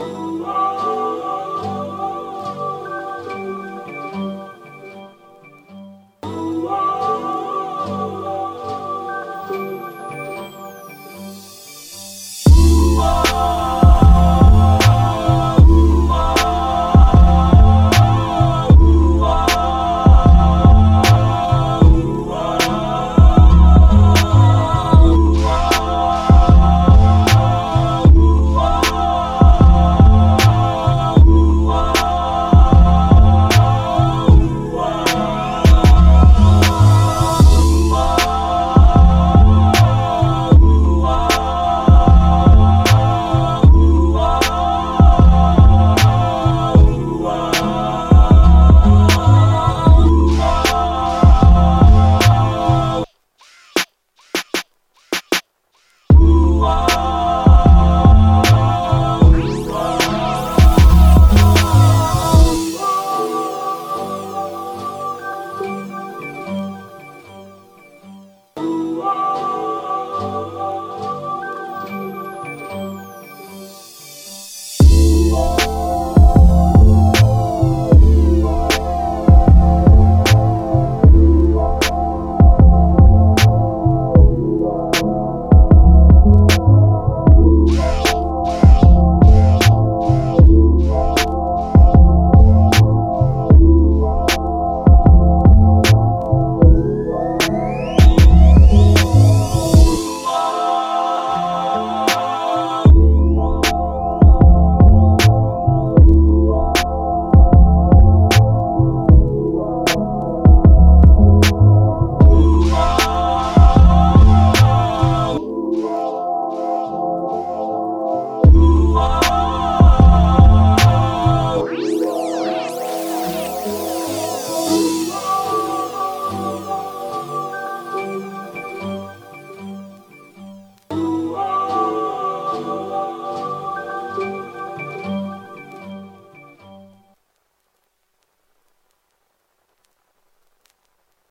Oh, 0.00 1.07